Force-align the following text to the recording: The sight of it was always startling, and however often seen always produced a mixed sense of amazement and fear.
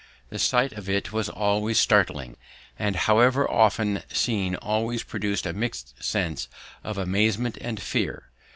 The 0.29 0.39
sight 0.39 0.73
of 0.73 0.89
it 0.89 1.13
was 1.13 1.29
always 1.29 1.77
startling, 1.77 2.35
and 2.79 2.95
however 2.95 3.47
often 3.47 4.01
seen 4.11 4.55
always 4.55 5.03
produced 5.03 5.45
a 5.45 5.53
mixed 5.53 6.03
sense 6.03 6.47
of 6.83 6.97
amazement 6.97 7.55
and 7.61 7.79
fear. 7.79 8.31